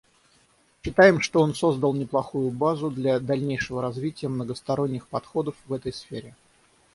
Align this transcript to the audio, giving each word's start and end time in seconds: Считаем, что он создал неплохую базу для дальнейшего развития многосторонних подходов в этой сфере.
Считаем, 0.83 1.21
что 1.21 1.41
он 1.41 1.53
создал 1.53 1.93
неплохую 1.93 2.49
базу 2.49 2.89
для 2.89 3.19
дальнейшего 3.19 3.83
развития 3.83 4.29
многосторонних 4.29 5.07
подходов 5.07 5.55
в 5.67 5.73
этой 5.73 5.93
сфере. 5.93 6.35